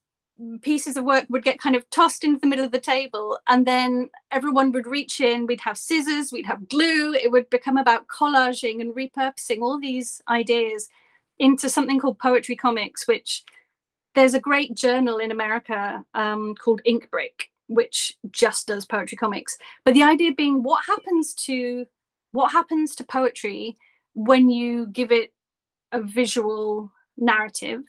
[0.61, 3.65] pieces of work would get kind of tossed into the middle of the table and
[3.65, 5.47] then everyone would reach in.
[5.47, 7.13] We'd have scissors we'd have glue.
[7.13, 10.89] It would become about collaging and repurposing all these ideas
[11.39, 13.43] into something called poetry comics which
[14.13, 17.09] there's a great journal in america um, called ink
[17.67, 19.57] which just does poetry comics.
[19.85, 21.85] But the idea being what happens to
[22.33, 23.77] what happens to poetry
[24.13, 25.31] when you give it
[25.91, 27.83] a visual narrative?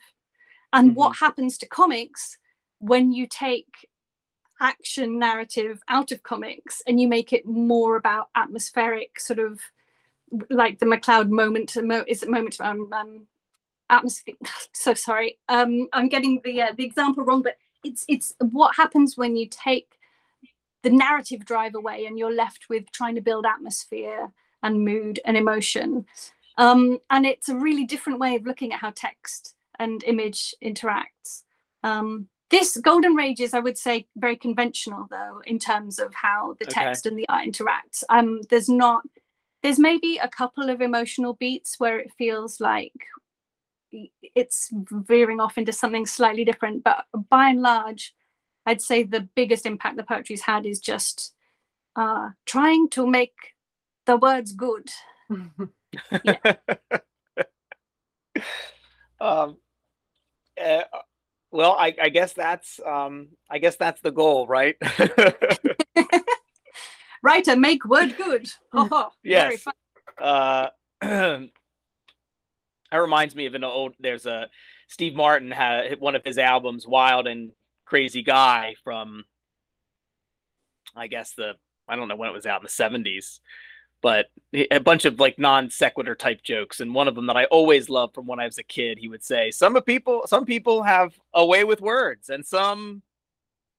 [0.71, 2.37] And what happens to comics
[2.79, 3.87] when you take
[4.61, 9.59] action narrative out of comics and you make it more about atmospheric sort of
[10.49, 11.75] like the McCloud moment
[12.07, 13.27] is it moment um, um
[13.89, 14.35] atmosphere
[14.73, 19.17] so sorry um I'm getting the uh, the example wrong but it's it's what happens
[19.17, 19.94] when you take
[20.85, 24.29] the narrative drive away and you're left with trying to build atmosphere
[24.61, 26.05] and mood and emotion.
[26.57, 31.41] Um, and it's a really different way of looking at how text and image interacts.
[31.83, 36.55] Um, this golden rage is i would say very conventional though in terms of how
[36.59, 36.81] the Okay.
[36.85, 38.03] text and the art interacts.
[38.09, 39.01] Um, there's not
[39.63, 42.93] there's maybe a couple of emotional beats where it feels like
[44.35, 44.69] it's
[45.11, 48.13] veering off into something slightly different but by and large
[48.65, 51.33] i'd say the biggest impact the poetry's had is just
[51.95, 53.33] uh, trying to make
[54.05, 54.89] the words good
[59.21, 59.57] um,
[60.61, 60.81] uh,
[61.51, 64.75] well, I, I guess that's um, I guess that's the goal, right?
[67.23, 69.61] writer make word good oh, very Yes.
[69.61, 69.73] fun.
[70.21, 70.67] uh,
[71.01, 71.49] that
[72.93, 73.93] reminds me of an old.
[73.99, 74.49] There's a
[74.89, 77.51] Steve Martin had one of his albums, Wild and
[77.85, 79.25] Crazy Guy, from
[80.95, 81.53] I guess the
[81.87, 83.39] I don't know when it was out in the 70s,
[84.01, 84.27] but
[84.71, 86.79] a bunch of like non sequitur type jokes.
[86.79, 89.07] And one of them that I always loved from when I was a kid, he
[89.07, 93.01] would say, "Some people, some people have a way with words, and some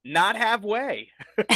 [0.04, 1.10] not have way."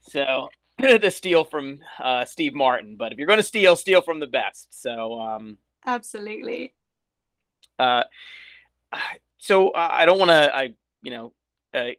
[0.00, 0.48] so
[0.80, 4.26] to steal from uh, Steve Martin, but if you're going to steal, steal from the
[4.26, 4.68] best.
[4.70, 5.56] So um,
[5.86, 6.74] absolutely.
[7.78, 8.04] Uh,
[9.46, 11.32] so I don't want to, I you know,
[11.72, 11.90] uh,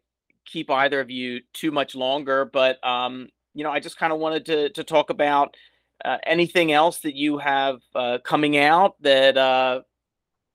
[0.45, 4.19] keep either of you too much longer, but um, you know, I just kind of
[4.19, 5.55] wanted to to talk about
[6.03, 9.81] uh, anything else that you have uh, coming out that uh,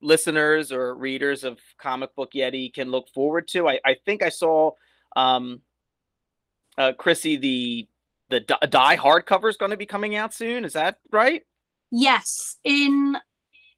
[0.03, 3.69] listeners or readers of Comic Book Yeti can look forward to.
[3.69, 4.73] I, I think I saw
[5.17, 5.63] um,
[6.77, 7.89] uh, Chrissy the
[8.29, 10.65] the Die hardcover is going to be coming out soon.
[10.67, 11.43] Is that right?
[11.91, 13.17] Yes, in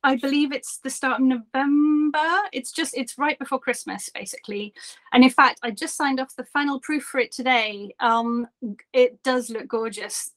[0.04, 2.42] I believe it's the start of November.
[2.52, 4.74] It's just it's right before Christmas, basically.
[5.12, 7.94] And in fact, I just signed off the final proof for it today.
[8.00, 8.46] Um,
[8.92, 10.30] it does look gorgeous.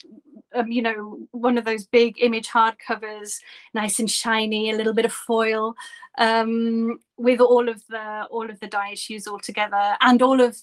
[0.55, 3.39] Um, you know, one of those big image hardcovers,
[3.73, 5.75] nice and shiny, a little bit of foil,
[6.17, 10.57] um, with all of the all of the die issues all together, and all of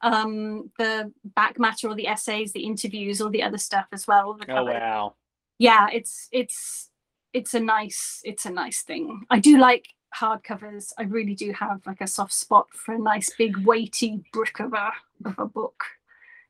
[0.00, 4.38] um, the back matter, or the essays, the interviews, all the other stuff as well.
[4.48, 5.14] Oh wow!
[5.58, 6.88] Yeah, it's it's
[7.36, 9.26] it's a nice it's a nice thing.
[9.28, 9.86] I do like
[10.18, 10.92] hardcovers.
[10.98, 14.72] I really do have like a soft spot for a nice big weighty brick of
[14.72, 14.90] a
[15.26, 15.84] of a book.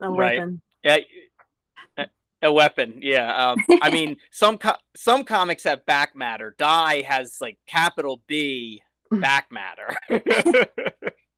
[0.00, 0.62] A weapon.
[0.84, 1.06] Right.
[1.98, 2.04] Yeah.
[2.42, 3.34] A weapon, yeah.
[3.34, 6.54] Um, I mean, some co- some comics have back matter.
[6.58, 9.96] Die has like capital B back matter.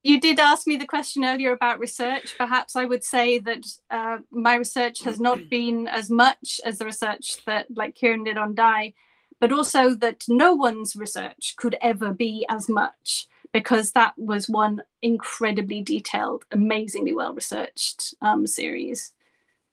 [0.02, 2.34] you did ask me the question earlier about research.
[2.36, 6.84] Perhaps I would say that uh, my research has not been as much as the
[6.84, 8.92] research that like Kieron did on Die,
[9.40, 14.82] but also that no one's research could ever be as much because that was one
[15.02, 19.12] incredibly detailed, amazingly well researched um, series.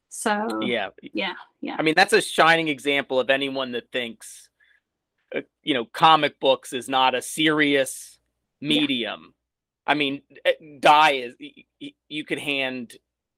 [0.09, 1.75] So yeah, yeah, yeah.
[1.77, 4.49] I mean, that's a shining example of anyone that thinks,
[5.35, 8.17] uh, you know, comic books is not a serious
[8.61, 9.33] medium.
[9.87, 9.91] Yeah.
[9.91, 11.35] I mean, eh, die is
[12.07, 12.93] you could hand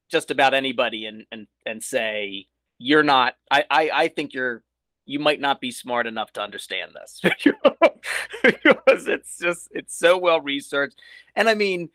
[0.09, 2.45] just about anybody and and and say
[2.77, 3.35] you're not.
[3.49, 4.63] I I, I think you're
[5.07, 7.21] you might not be smart enough to understand this.
[8.43, 11.01] Because it's just it's so well researched.
[11.35, 11.89] And i mean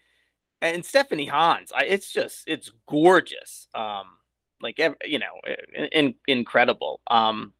[0.61, 3.69] and stephanie hans I, it's just it's gorgeous.
[3.75, 4.07] Um
[4.61, 5.41] like you know
[5.93, 7.01] in, incredible.
[7.07, 7.53] Um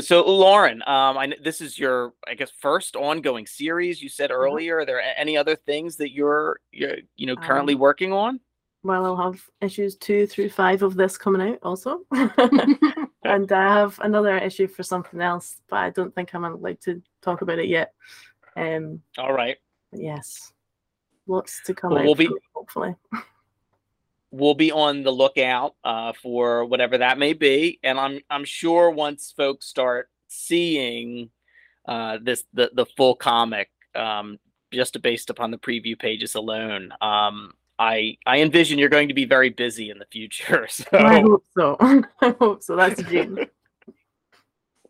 [0.00, 4.40] so lauren um i this is your i guess first ongoing series you said mm-hmm.
[4.40, 4.78] earlier.
[4.78, 8.40] Are there any other things that you're you're you know currently um, working on
[8.84, 12.02] well i'll have issues two through five of this coming out also
[13.24, 17.02] and I have another issue for something else, but I don't think I'm allowed to
[17.22, 17.92] talk about it yet.
[18.56, 19.56] Um, All right.
[19.92, 20.52] Yes,
[21.26, 21.92] lots to come.
[21.92, 22.94] Well, we'll be hopefully.
[24.30, 28.90] We'll be on the lookout uh, for whatever that may be, and I'm I'm sure
[28.90, 31.30] once folks start seeing
[31.86, 34.38] uh, this the the full comic, um,
[34.72, 39.24] just based upon the preview pages alone, um, I I envision you're going to be
[39.24, 40.68] very busy in the future.
[40.74, 41.76] So I hope so.
[42.20, 42.76] I hope so.
[42.76, 43.46] That's June.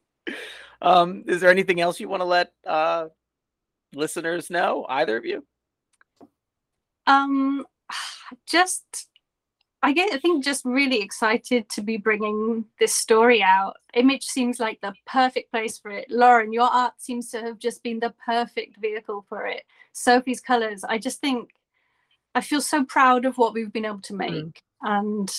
[0.83, 3.09] um, is there anything else you want to let uh,
[3.95, 4.87] listeners know?
[4.89, 5.45] Either of you?
[7.07, 7.67] Um,
[8.47, 9.09] just
[9.83, 13.77] I get I think just really excited to be bringing this story out.
[13.95, 16.11] Image seems like the perfect place for it.
[16.11, 19.63] Lauren, your art seems to have just been the perfect vehicle for it.
[19.93, 21.51] Sofie's colors, I just think
[22.35, 24.19] I feel so proud of what we've been able to mm.
[24.19, 24.53] make, mm.
[24.83, 25.31] and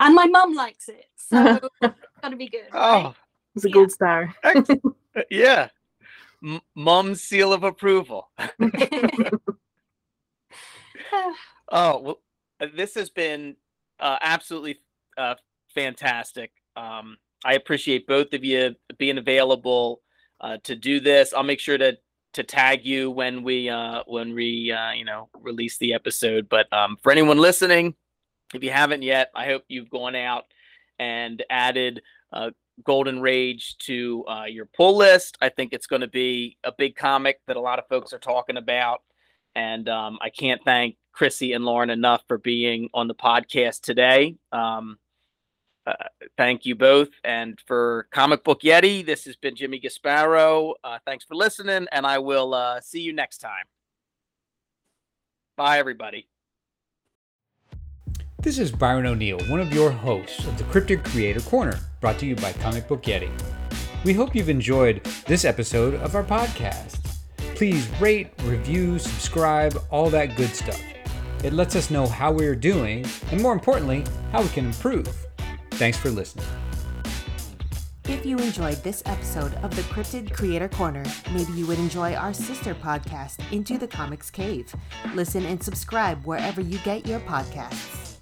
[0.00, 2.66] and my mum likes it, so it's got to be good.
[2.72, 3.06] Right?
[3.06, 3.14] Oh,
[3.54, 3.72] it's a yeah.
[3.72, 4.34] gold star.
[5.30, 5.68] yeah,
[6.42, 8.30] M- mum's seal of approval.
[11.70, 12.20] oh well,
[12.60, 13.56] uh, this has been
[14.00, 14.80] uh, absolutely
[15.16, 15.34] uh,
[15.74, 16.52] fantastic.
[16.76, 20.00] Um, I appreciate both of you being available
[20.40, 21.32] uh, to do this.
[21.32, 21.96] I'll make sure to
[22.34, 26.70] to tag you when we uh when we uh you know release the episode but
[26.72, 27.94] um for anyone listening
[28.52, 30.44] if you haven't yet i hope you've gone out
[30.98, 32.50] and added uh
[32.82, 35.38] golden rage to uh, your pull list.
[35.40, 38.18] I think it's going to be a big comic that a lot of folks are
[38.18, 39.02] talking about
[39.54, 44.36] and um, i can't thank chrissy and lauren enough for being on the podcast today.
[44.52, 44.98] Um,
[45.86, 45.94] uh,
[46.36, 47.10] thank you both.
[47.24, 50.74] And for Comic Book Yeti, this has been Jimmy Gaspero.
[50.82, 53.64] Uh, thanks for listening, and I will uh, see you next time.
[55.56, 56.28] Bye, everybody.
[58.40, 62.26] This is Byron O'Neill, one of your hosts of the Cryptid Creator Corner, brought to
[62.26, 63.30] you by Comic Book Yeti.
[64.04, 67.00] We hope you've enjoyed this episode of our podcast.
[67.54, 70.82] Please rate, review, subscribe, all that good stuff.
[71.42, 75.08] It lets us know how we are doing, and more importantly, how we can improve.
[75.76, 76.46] Thanks for listening.
[78.06, 81.02] If you enjoyed this episode of the Cryptid Creator Corner,
[81.32, 84.74] maybe you would enjoy our sister podcast, Into the Comics Cave.
[85.14, 88.13] Listen and subscribe wherever you get your podcasts.